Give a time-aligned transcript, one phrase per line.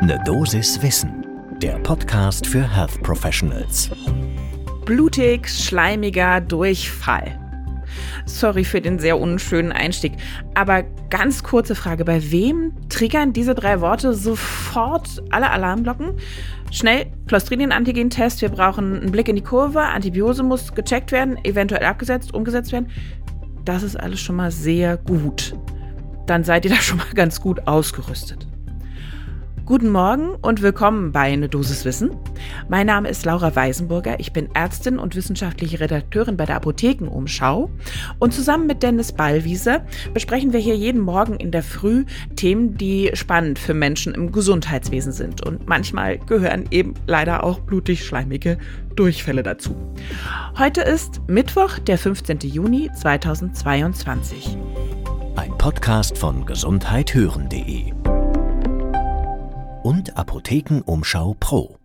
[0.00, 1.26] Ne Dosis Wissen,
[1.60, 3.90] der Podcast für Health Professionals.
[4.84, 7.36] Blutig, schleimiger Durchfall.
[8.24, 10.12] Sorry für den sehr unschönen Einstieg,
[10.54, 16.12] aber ganz kurze Frage: Bei wem triggern diese drei Worte sofort alle Alarmglocken?
[16.70, 22.32] Schnell Clostridium-Antigen-Test, wir brauchen einen Blick in die Kurve, Antibiose muss gecheckt werden, eventuell abgesetzt,
[22.32, 22.88] umgesetzt werden.
[23.64, 25.56] Das ist alles schon mal sehr gut.
[26.26, 28.46] Dann seid ihr da schon mal ganz gut ausgerüstet.
[29.68, 32.16] Guten Morgen und willkommen bei Eine Dosis Wissen.
[32.70, 34.18] Mein Name ist Laura Weisenburger.
[34.18, 37.68] Ich bin Ärztin und wissenschaftliche Redakteurin bei der Apothekenumschau.
[38.18, 43.10] Und zusammen mit Dennis Ballwieser besprechen wir hier jeden Morgen in der Früh Themen, die
[43.12, 45.44] spannend für Menschen im Gesundheitswesen sind.
[45.46, 48.56] Und manchmal gehören eben leider auch blutig-schleimige
[48.96, 49.76] Durchfälle dazu.
[50.56, 52.38] Heute ist Mittwoch, der 15.
[52.40, 54.56] Juni 2022.
[55.36, 57.97] Ein Podcast von gesundheithören.de
[59.82, 61.78] und Apothekenumschau Pro.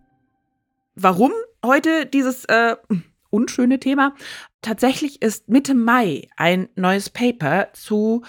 [0.94, 1.32] Warum
[1.64, 2.76] heute dieses äh,
[3.30, 4.14] unschöne Thema?
[4.62, 8.22] Tatsächlich ist Mitte Mai ein neues Paper zu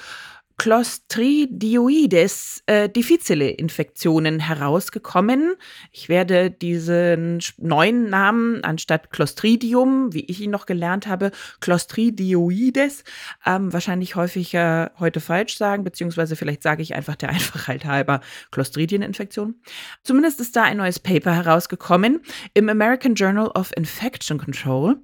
[0.66, 5.54] Clostridioides äh, difficile Infektionen herausgekommen.
[5.92, 13.04] Ich werde diesen neuen Namen anstatt Clostridium, wie ich ihn noch gelernt habe, Clostridioides,
[13.46, 19.62] ähm, wahrscheinlich häufiger heute falsch sagen, beziehungsweise vielleicht sage ich einfach der Einfachheit halber Clostridieninfektion.
[20.02, 22.22] Zumindest ist da ein neues Paper herausgekommen
[22.56, 24.96] im American Journal of Infection Control.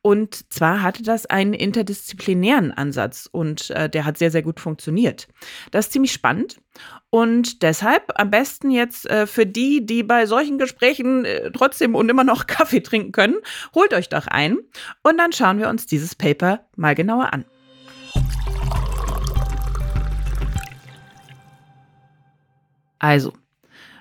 [0.00, 5.09] Und zwar hatte das einen interdisziplinären Ansatz und äh, der hat sehr, sehr gut funktioniert
[5.10, 5.28] funktioniert.
[5.70, 6.60] Das ist ziemlich spannend.
[7.10, 12.08] Und deshalb am besten jetzt äh, für die, die bei solchen Gesprächen äh, trotzdem und
[12.08, 13.36] immer noch Kaffee trinken können,
[13.74, 14.58] holt euch doch ein
[15.02, 17.44] und dann schauen wir uns dieses Paper mal genauer an.
[22.98, 23.32] Also,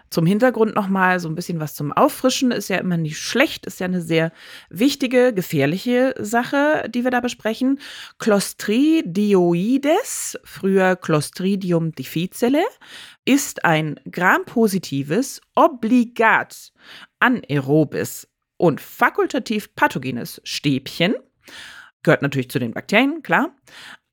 [0.09, 2.51] zum Hintergrund nochmal so ein bisschen was zum Auffrischen.
[2.51, 4.31] Ist ja immer nicht schlecht, ist ja eine sehr
[4.69, 7.79] wichtige, gefährliche Sache, die wir da besprechen.
[8.17, 12.63] Clostridioides, früher Clostridium difficile,
[13.25, 16.71] ist ein grampositives, obligat
[17.19, 18.27] anaerobes
[18.57, 21.13] und fakultativ pathogenes Stäbchen.
[22.03, 23.55] Gehört natürlich zu den Bakterien, klar.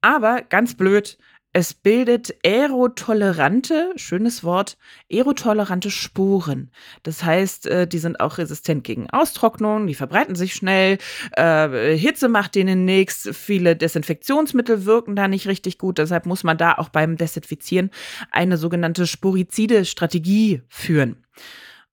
[0.00, 1.18] Aber ganz blöd,
[1.56, 4.76] es bildet aerotolerante, schönes Wort,
[5.10, 6.70] aerotolerante Spuren.
[7.02, 10.98] Das heißt, äh, die sind auch resistent gegen Austrocknung, die verbreiten sich schnell,
[11.32, 16.58] äh, Hitze macht denen nichts, viele Desinfektionsmittel wirken da nicht richtig gut, deshalb muss man
[16.58, 17.88] da auch beim Desinfizieren
[18.30, 21.24] eine sogenannte Sporizide-Strategie führen.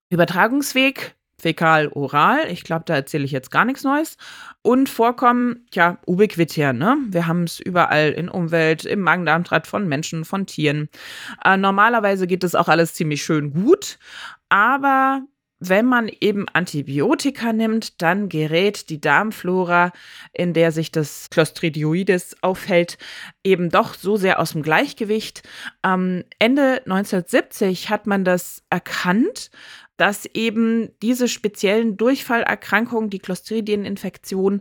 [0.10, 2.50] Übertragungsweg fäkal-oral.
[2.50, 4.18] Ich glaube, da erzähle ich jetzt gar nichts Neues.
[4.62, 6.98] Und Vorkommen, ja, ubiquitär, ne?
[7.10, 10.90] Wir haben es überall in Umwelt, im Magen-Darm-Trakt von Menschen, von Tieren.
[11.44, 14.00] Äh, normalerweise geht das auch alles ziemlich schön gut,
[14.50, 15.22] aber
[15.70, 19.94] wenn man eben Antibiotika nimmt, dann gerät die Darmflora,
[20.34, 22.98] in der sich das Clostridioides aufhält,
[23.46, 25.44] eben doch so sehr aus dem Gleichgewicht.
[25.86, 29.52] Ähm, Ende 1970 hat man das erkannt
[30.04, 34.60] dass eben diese speziellen Durchfallerkrankungen, die Clostridieninfektion,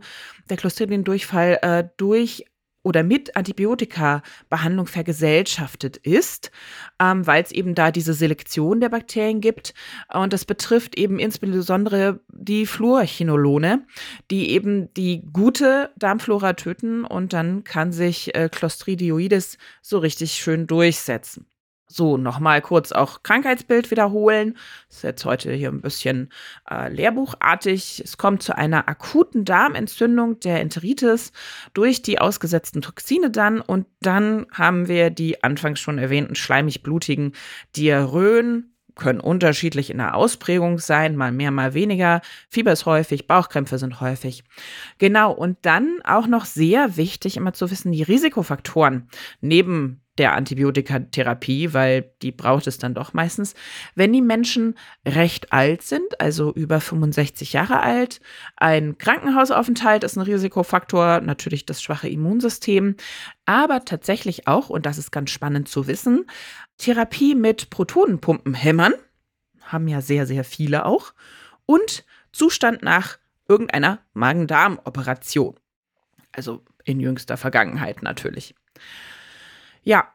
[0.48, 2.44] der Clostridiendurchfall äh, durch
[2.84, 6.52] oder mit Antibiotika-Behandlung vergesellschaftet ist,
[7.00, 9.74] ähm, weil es eben da diese Selektion der Bakterien gibt.
[10.14, 13.84] Und das betrifft eben insbesondere die Fluorchinolone,
[14.30, 20.68] die eben die gute Darmflora töten und dann kann sich äh, Clostridioides so richtig schön
[20.68, 21.46] durchsetzen.
[21.88, 24.56] So, nochmal kurz auch Krankheitsbild wiederholen.
[24.88, 26.30] Das ist jetzt heute hier ein bisschen
[26.70, 28.00] äh, lehrbuchartig.
[28.02, 31.32] Es kommt zu einer akuten Darmentzündung der Enteritis
[31.74, 33.60] durch die ausgesetzten Toxine dann.
[33.60, 37.32] Und dann haben wir die anfangs schon erwähnten schleimig-blutigen
[37.76, 42.20] Diarrhoen, können unterschiedlich in der Ausprägung sein, mal mehr, mal weniger.
[42.48, 44.44] Fieber ist häufig, Bauchkrämpfe sind häufig.
[44.98, 49.08] Genau, und dann auch noch sehr wichtig, immer zu wissen, die Risikofaktoren
[49.40, 53.54] neben der Antibiotikatherapie, weil die braucht es dann doch meistens.
[53.94, 54.76] Wenn die Menschen
[55.06, 58.20] recht alt sind, also über 65 Jahre alt,
[58.56, 62.96] ein Krankenhausaufenthalt ist ein Risikofaktor, natürlich das schwache Immunsystem,
[63.46, 66.26] aber tatsächlich auch, und das ist ganz spannend zu wissen,
[66.76, 68.94] Therapie mit Protonenpumpenhämmern,
[69.62, 71.14] haben ja sehr, sehr viele auch,
[71.64, 75.54] und Zustand nach irgendeiner Magen-Darm-Operation.
[76.32, 78.54] Also in jüngster Vergangenheit natürlich.
[79.82, 80.12] Ja,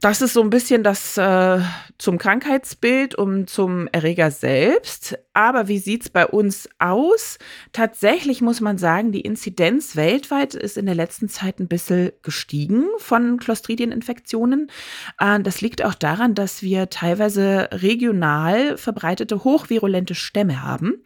[0.00, 1.60] das ist so ein bisschen das äh,
[1.96, 5.16] zum Krankheitsbild und zum Erreger selbst.
[5.32, 7.38] Aber wie sieht es bei uns aus?
[7.72, 12.84] Tatsächlich muss man sagen, die Inzidenz weltweit ist in der letzten Zeit ein bisschen gestiegen
[12.98, 14.70] von Clostridieninfektionen.
[15.18, 21.02] Äh, das liegt auch daran, dass wir teilweise regional verbreitete hochvirulente Stämme haben.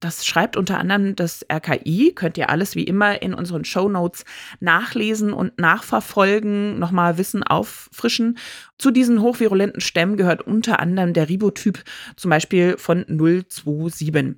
[0.00, 2.12] Das schreibt unter anderem das RKI.
[2.14, 4.24] Könnt ihr alles wie immer in unseren Show Notes
[4.60, 8.38] nachlesen und nachverfolgen, nochmal Wissen auffrischen.
[8.78, 11.82] Zu diesen hochvirulenten Stämmen gehört unter anderem der Ribotyp
[12.14, 14.36] zum Beispiel von 027.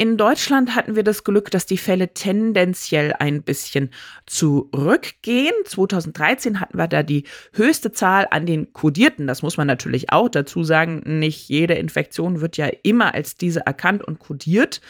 [0.00, 3.90] In Deutschland hatten wir das Glück, dass die Fälle tendenziell ein bisschen
[4.24, 5.52] zurückgehen.
[5.66, 9.26] 2013 hatten wir da die höchste Zahl an den Kodierten.
[9.26, 11.02] Das muss man natürlich auch dazu sagen.
[11.04, 14.80] Nicht jede Infektion wird ja immer als diese erkannt und kodiert.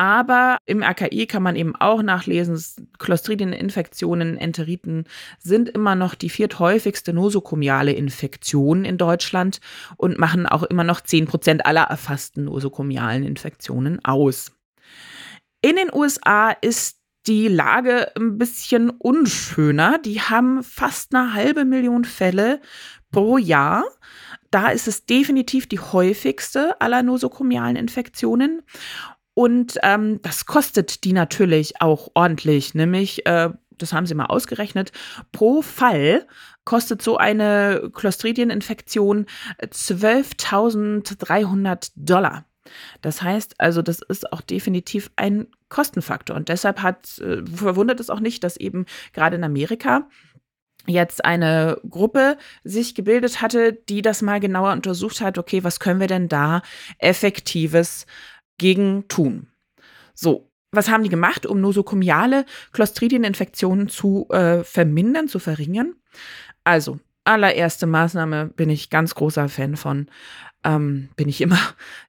[0.00, 2.58] Aber im AKI kann man eben auch nachlesen,
[2.98, 5.04] Clostridieninfektionen, Enteriten
[5.38, 9.60] sind immer noch die vierthäufigste nosokomiale Infektion in Deutschland
[9.98, 14.52] und machen auch immer noch 10 Prozent aller erfassten nosokomialen Infektionen aus.
[15.60, 16.96] In den USA ist
[17.26, 19.98] die Lage ein bisschen unschöner.
[19.98, 22.62] Die haben fast eine halbe Million Fälle
[23.10, 23.84] pro Jahr.
[24.50, 28.62] Da ist es definitiv die häufigste aller nosokomialen Infektionen.
[29.34, 34.92] Und ähm, das kostet die natürlich auch ordentlich, nämlich, äh, das haben sie mal ausgerechnet,
[35.32, 36.26] pro Fall
[36.64, 39.26] kostet so eine Clostridieninfektion
[39.62, 42.44] 12.300 Dollar.
[43.00, 46.36] Das heißt also, das ist auch definitiv ein Kostenfaktor.
[46.36, 50.08] Und deshalb hat, äh, verwundert es auch nicht, dass eben gerade in Amerika
[50.86, 56.00] jetzt eine Gruppe sich gebildet hatte, die das mal genauer untersucht hat, okay, was können
[56.00, 56.62] wir denn da
[56.98, 58.06] effektives
[58.60, 59.48] gegen tun.
[60.14, 65.94] So, was haben die gemacht, um nosokomiale Clostridieninfektionen zu äh, vermindern, zu verringern?
[66.62, 70.08] Also, allererste Maßnahme bin ich ganz großer Fan von,
[70.62, 71.58] ähm, bin ich immer.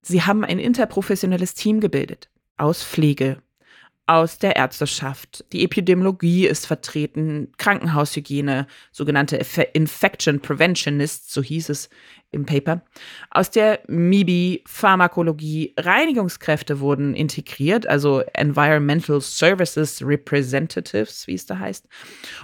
[0.02, 3.42] Sie haben ein interprofessionelles Team gebildet aus Pflege,
[4.12, 5.46] aus der Ärzteschaft.
[5.54, 9.38] Die Epidemiologie ist vertreten, Krankenhaushygiene, sogenannte
[9.72, 11.90] Infection Preventionists, so hieß es
[12.32, 12.82] im Paper.
[13.30, 21.88] Aus der MIBI, Pharmakologie, Reinigungskräfte wurden integriert, also Environmental Services Representatives, wie es da heißt.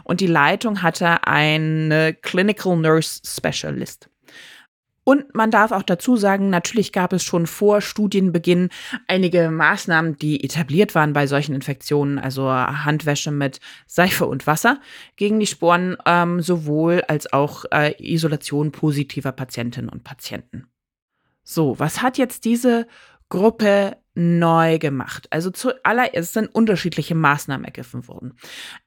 [0.05, 4.09] Und die Leitung hatte eine Clinical Nurse Specialist.
[5.07, 8.67] Und man darf auch dazu sagen, natürlich gab es schon vor Studienbeginn
[9.07, 14.81] einige Maßnahmen, die etabliert waren bei solchen Infektionen, also Handwäsche mit Seife und Wasser
[15.15, 20.67] gegen die Sporen, ähm, sowohl als auch äh, Isolation positiver Patientinnen und Patienten.
[21.41, 22.85] So, was hat jetzt diese
[23.29, 25.27] Gruppe neu gemacht.
[25.29, 28.33] Also zuallererst sind unterschiedliche Maßnahmen ergriffen worden.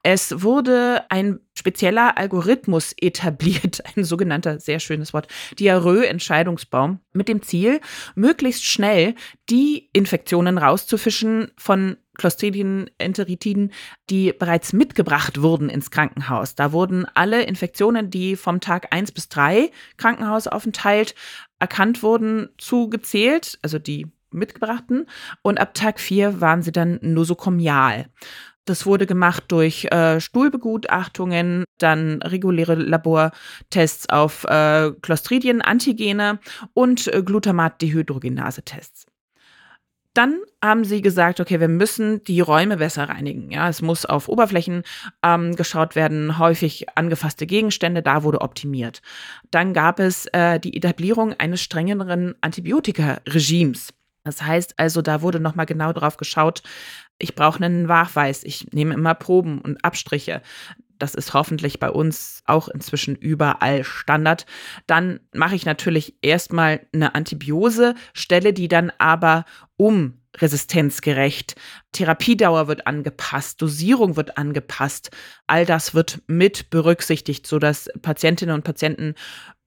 [0.03, 5.29] Es wurde ein spezieller Algorithmus etabliert, ein sogenannter, sehr schönes Wort,
[5.59, 7.81] Diarrhoe-Entscheidungsbaum, mit dem Ziel,
[8.17, 9.15] möglichst schnell
[9.49, 13.73] die Infektionen rauszufischen von Clostridien, Enteritiden,
[14.11, 16.56] die bereits mitgebracht wurden ins Krankenhaus.
[16.56, 21.15] Da wurden alle Infektionen, die vom Tag 1 bis 3 Krankenhausaufenthalt
[21.61, 25.06] erkannt wurden, zugezählt, also die mitgebrachten.
[25.43, 28.06] Und ab Tag 4 waren sie dann nosokomial.
[28.65, 36.38] Das wurde gemacht durch äh, Stuhlbegutachtungen, dann reguläre Labortests auf äh, Clostridien, Antigene
[36.75, 39.06] und äh, Glutamat-Dehydrogenase-Tests.
[40.12, 43.50] Dann haben sie gesagt, okay, wir müssen die Räume besser reinigen.
[43.50, 44.82] Ja, es muss auf Oberflächen
[45.23, 49.03] ähm, geschaut werden, häufig angefasste Gegenstände, da wurde optimiert.
[49.50, 53.94] Dann gab es äh, die Etablierung eines strengeren Antibiotika-Regimes.
[54.25, 56.62] Das heißt also, da wurde nochmal genau drauf geschaut,
[57.19, 60.43] ich brauche einen Nachweis, ich nehme immer Proben und Abstriche.
[60.98, 64.44] Das ist hoffentlich bei uns auch inzwischen überall Standard.
[64.86, 69.44] Dann mache ich natürlich erstmal eine Antibiose, stelle die dann aber
[69.77, 71.56] um resistenzgerecht.
[71.93, 75.10] Therapiedauer wird angepasst, Dosierung wird angepasst.
[75.46, 79.15] All das wird mit berücksichtigt, sodass Patientinnen und Patienten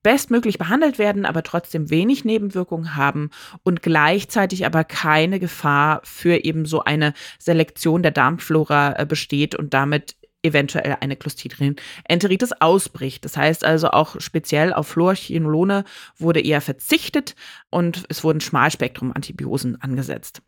[0.04, 3.32] bestmöglich behandelt werden, aber trotzdem wenig Nebenwirkungen haben
[3.64, 9.74] und gleichzeitig aber keine Gefahr für eben so eine Selektion der Darmflora äh, besteht und
[9.74, 13.24] damit eventuell eine Clostridium-Enteritis ausbricht.
[13.26, 15.86] Das heißt also auch speziell auf Fluorchinolone
[16.18, 17.36] wurde eher verzichtet
[17.70, 20.42] und es wurden Schmalspektrum-Antibiosen angesetzt.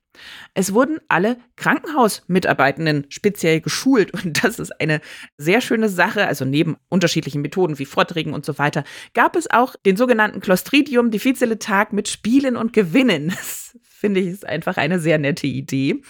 [0.54, 5.02] Es wurden alle Krankenhausmitarbeitenden speziell geschult und das ist eine
[5.38, 6.28] sehr schöne Sache.
[6.28, 11.12] Also neben unterschiedlichen Methoden wie Vorträgen und so weiter gab es auch den sogenannten Clostridium
[11.12, 13.34] difficile Tag mit Spielen und Gewinnen.
[13.46, 16.02] Das finde ich ist einfach eine sehr nette Idee.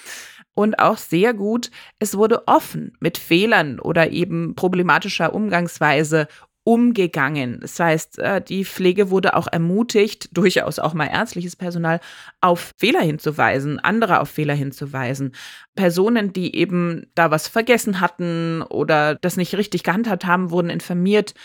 [0.54, 1.70] Und auch sehr gut,
[2.00, 6.28] es wurde offen mit Fehlern oder eben problematischer Umgangsweise
[6.66, 7.60] umgegangen.
[7.62, 12.00] Das heißt, äh, die Pflege wurde auch ermutigt, durchaus auch mal ärztliches Personal,
[12.42, 15.34] auf Fehler hinzuweisen, andere auf Fehler hinzuweisen.
[15.76, 21.36] Personen, die eben da was vergessen hatten oder das nicht richtig gehandhabt haben, wurden informiert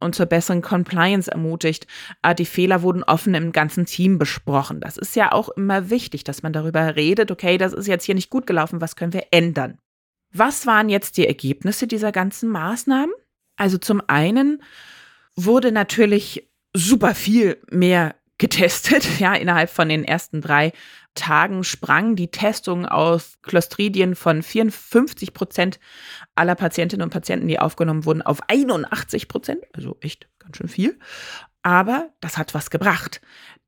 [0.00, 1.86] und zur besseren Compliance ermutigt.
[2.22, 4.80] Äh, die Fehler wurden offen im ganzen Team besprochen.
[4.80, 8.14] Das ist ja auch immer wichtig, dass man darüber redet, okay, das ist jetzt hier
[8.14, 9.78] nicht gut gelaufen, was können wir ändern?
[10.32, 13.12] Was waren jetzt die Ergebnisse dieser ganzen Maßnahmen?
[13.60, 14.62] Also zum einen
[15.36, 19.06] wurde natürlich super viel mehr getestet.
[19.20, 20.72] Ja, innerhalb von den ersten drei
[21.14, 25.78] Tagen sprang die Testung aus Clostridien von 54 Prozent
[26.34, 29.60] aller Patientinnen und Patienten, die aufgenommen wurden, auf 81 Prozent.
[29.74, 30.98] Also echt ganz schön viel.
[31.62, 33.20] Aber das hat was gebracht.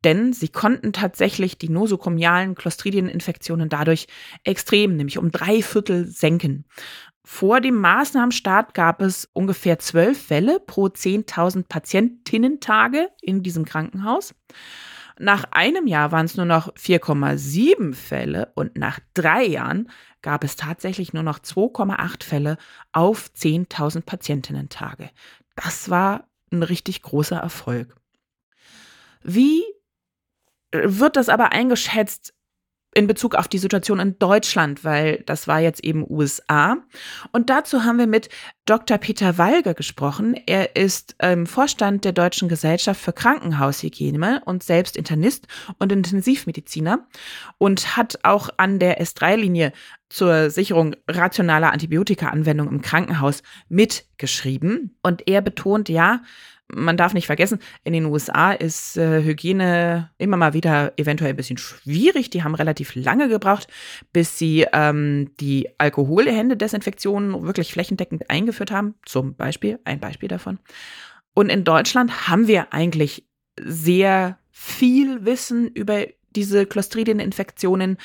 [0.05, 4.07] Denn sie konnten tatsächlich die nosokomialen Clostridieninfektionen dadurch
[4.43, 6.65] extrem, nämlich um drei Viertel senken.
[7.25, 14.35] Vor dem Maßnahmenstart gab es ungefähr zwölf Fälle pro 10.000 Patientinnentage in diesem Krankenhaus.
[15.19, 19.89] Nach einem Jahr waren es nur noch 4,7 Fälle und nach drei Jahren
[20.21, 22.57] gab es tatsächlich nur noch 2,8 Fälle
[22.93, 25.11] auf 10.000 Patientinnentage.
[25.55, 27.97] Das war ein richtig großer Erfolg.
[29.23, 29.63] Wie
[30.73, 32.35] wird das aber eingeschätzt,
[32.95, 36.77] in Bezug auf die Situation in Deutschland, weil das war jetzt eben USA.
[37.33, 38.29] Und dazu haben wir mit
[38.67, 38.99] Dr.
[38.99, 40.35] Peter Walger gesprochen.
[40.47, 45.47] Er ist ähm, Vorstand der Deutschen Gesellschaft für Krankenhaushygiene und selbst Internist
[45.79, 47.07] und Intensivmediziner
[47.59, 49.73] und hat auch an der S3-Linie
[50.11, 54.99] zur Sicherung rationaler Antibiotikaanwendung im Krankenhaus mitgeschrieben.
[55.03, 56.21] Und er betont, ja,
[56.75, 61.37] man darf nicht vergessen, in den USA ist äh, Hygiene immer mal wieder eventuell ein
[61.37, 62.31] bisschen schwierig.
[62.31, 63.69] Die haben relativ lange gebraucht,
[64.13, 68.95] bis sie ähm, die Alkoholhände-Desinfektion wirklich flächendeckend eingeführt haben.
[69.05, 70.59] Zum Beispiel, ein Beispiel davon.
[71.35, 73.27] Und in Deutschland haben wir eigentlich
[73.61, 77.99] sehr viel Wissen über diese Clostridien-Infektionen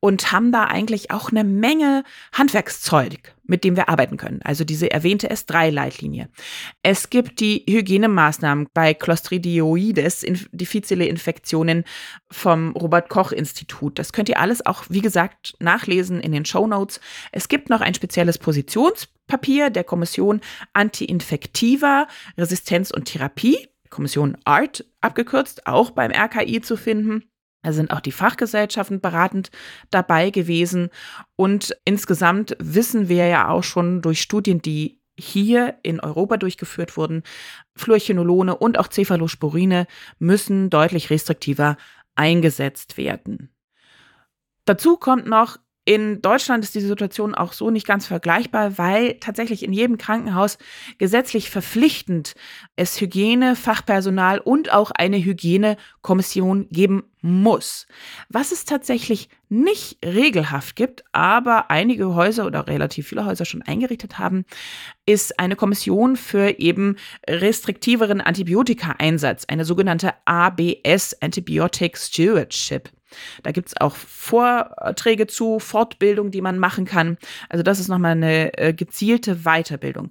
[0.00, 4.40] und haben da eigentlich auch eine Menge Handwerkszeug, mit dem wir arbeiten können.
[4.42, 6.28] Also diese erwähnte S3-Leitlinie.
[6.82, 11.84] Es gibt die Hygienemaßnahmen bei Clostridioides, diffizile Infektionen
[12.30, 13.98] vom Robert-Koch-Institut.
[13.98, 17.00] Das könnt ihr alles auch, wie gesagt, nachlesen in den Show Notes.
[17.32, 20.40] Es gibt noch ein spezielles Positionspapier der Kommission
[20.72, 23.68] Anti-Infektiva, Resistenz und Therapie.
[23.90, 27.30] Kommission ART abgekürzt, auch beim RKI zu finden.
[27.64, 29.50] Da sind auch die Fachgesellschaften beratend
[29.90, 30.90] dabei gewesen.
[31.34, 37.22] Und insgesamt wissen wir ja auch schon durch Studien, die hier in Europa durchgeführt wurden,
[37.74, 39.86] Fluorchinolone und auch Cephalosporine
[40.18, 41.76] müssen deutlich restriktiver
[42.14, 43.50] eingesetzt werden.
[44.66, 49.62] Dazu kommt noch, in Deutschland ist die Situation auch so nicht ganz vergleichbar, weil tatsächlich
[49.62, 50.56] in jedem Krankenhaus
[50.96, 52.34] gesetzlich verpflichtend
[52.74, 57.86] es Hygiene, Fachpersonal und auch eine Hygienekommission geben muss.
[58.30, 64.18] Was es tatsächlich nicht regelhaft gibt, aber einige Häuser oder relativ viele Häuser schon eingerichtet
[64.18, 64.46] haben,
[65.04, 66.96] ist eine Kommission für eben
[67.28, 72.90] restriktiveren Antibiotika-Einsatz, eine sogenannte ABS, Antibiotic Stewardship.
[73.42, 77.18] Da gibt es auch Vorträge zu, Fortbildung, die man machen kann.
[77.48, 80.10] Also das ist nochmal eine äh, gezielte Weiterbildung.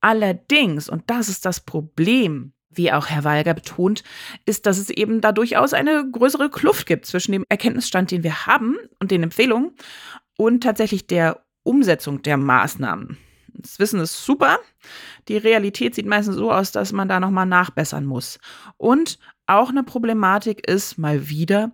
[0.00, 4.02] Allerdings, und das ist das Problem, wie auch Herr Walger betont,
[4.46, 8.46] ist, dass es eben da durchaus eine größere Kluft gibt zwischen dem Erkenntnisstand, den wir
[8.46, 9.72] haben und den Empfehlungen
[10.36, 13.18] und tatsächlich der Umsetzung der Maßnahmen.
[13.52, 14.58] Das Wissen ist super.
[15.28, 18.38] Die Realität sieht meistens so aus, dass man da nochmal nachbessern muss.
[18.76, 21.72] Und auch eine Problematik ist mal wieder,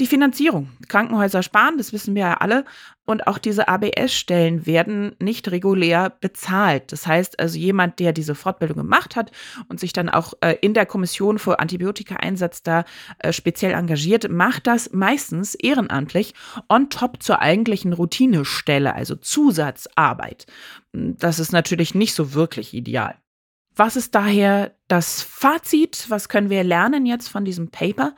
[0.00, 0.70] die Finanzierung.
[0.88, 2.64] Krankenhäuser sparen, das wissen wir ja alle.
[3.04, 6.92] Und auch diese ABS-Stellen werden nicht regulär bezahlt.
[6.92, 9.32] Das heißt also, jemand, der diese Fortbildung gemacht hat
[9.68, 12.84] und sich dann auch äh, in der Kommission für Antibiotika-Einsatz da
[13.18, 16.34] äh, speziell engagiert, macht das meistens ehrenamtlich
[16.68, 20.46] on top zur eigentlichen Routinestelle, also Zusatzarbeit.
[20.92, 23.16] Das ist natürlich nicht so wirklich ideal.
[23.74, 26.06] Was ist daher das Fazit?
[26.08, 28.14] Was können wir lernen jetzt von diesem Paper?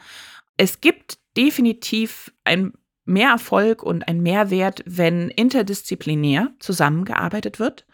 [0.56, 2.72] Es gibt definitiv ein
[3.04, 7.86] Mehrerfolg und ein Mehrwert, wenn interdisziplinär zusammengearbeitet wird,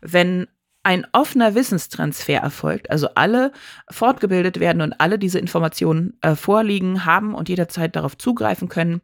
[0.00, 0.48] wenn
[0.82, 3.52] ein offener Wissenstransfer erfolgt, also alle
[3.90, 9.00] fortgebildet werden und alle diese Informationen äh, vorliegen haben und jederzeit darauf zugreifen können.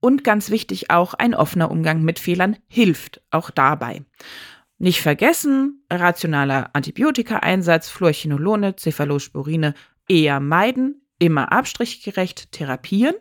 [0.00, 4.02] Und ganz wichtig auch, ein offener Umgang mit Fehlern hilft auch dabei.
[4.78, 9.74] Nicht vergessen, rationaler Antibiotika-Einsatz, Fluorchinolone, Cephalosporine
[10.08, 13.14] eher meiden, immer abstrichgerecht therapieren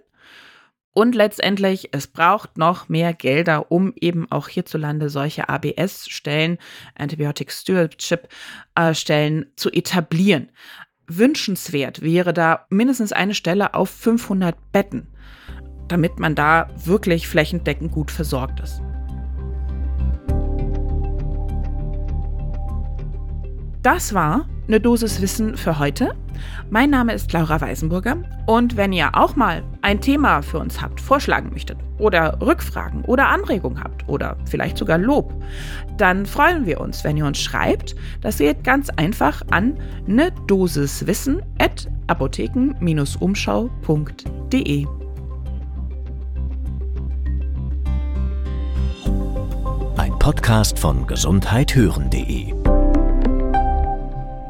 [0.91, 6.57] Und letztendlich, es braucht noch mehr Gelder, um eben auch hierzulande solche ABS-Stellen,
[6.95, 10.51] Antibiotic Stewardship-Stellen äh, zu etablieren.
[11.07, 15.07] Wünschenswert wäre da mindestens eine Stelle auf 500 Betten,
[15.87, 18.81] damit man da wirklich flächendeckend gut versorgt ist.
[23.81, 26.13] Das war eine Dosis Wissen für heute.
[26.69, 31.01] Mein Name ist Laura Weisenburger und wenn ihr auch mal ein Thema für uns habt,
[31.01, 35.33] vorschlagen möchtet oder Rückfragen oder Anregungen habt oder vielleicht sogar Lob,
[35.97, 37.95] dann freuen wir uns, wenn ihr uns schreibt.
[38.21, 39.75] Das geht ganz einfach an
[40.07, 44.85] eine Dosis Wissen at apotheken-umschau.de.
[49.97, 52.53] Ein Podcast von gesundheithören.de